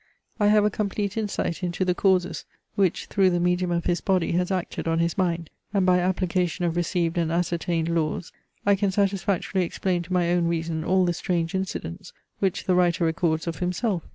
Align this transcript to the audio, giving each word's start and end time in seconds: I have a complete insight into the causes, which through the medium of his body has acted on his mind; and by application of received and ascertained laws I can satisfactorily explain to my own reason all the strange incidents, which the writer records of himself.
I 0.39 0.47
have 0.47 0.65
a 0.65 0.71
complete 0.71 1.15
insight 1.15 1.61
into 1.61 1.85
the 1.85 1.93
causes, 1.93 2.43
which 2.73 3.05
through 3.05 3.29
the 3.29 3.39
medium 3.39 3.69
of 3.69 3.85
his 3.85 4.01
body 4.01 4.31
has 4.31 4.49
acted 4.49 4.87
on 4.87 4.97
his 4.97 5.15
mind; 5.15 5.51
and 5.75 5.85
by 5.85 5.99
application 5.99 6.65
of 6.65 6.75
received 6.75 7.19
and 7.19 7.31
ascertained 7.31 7.87
laws 7.87 8.31
I 8.65 8.73
can 8.73 8.89
satisfactorily 8.89 9.63
explain 9.63 10.01
to 10.01 10.11
my 10.11 10.31
own 10.31 10.47
reason 10.47 10.83
all 10.83 11.05
the 11.05 11.13
strange 11.13 11.53
incidents, 11.53 12.13
which 12.39 12.63
the 12.63 12.73
writer 12.73 13.05
records 13.05 13.45
of 13.45 13.59
himself. 13.59 14.01